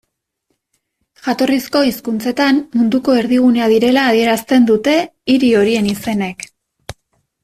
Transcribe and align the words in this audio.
Jatorrizko 1.25 1.81
hizkuntzetan, 1.89 2.61
munduko 2.79 3.15
erdigunea 3.19 3.67
direla 3.73 4.05
adierazten 4.13 4.65
dute 4.71 4.95
hiri 5.35 5.51
horien 5.61 5.91
izenek. 5.93 6.47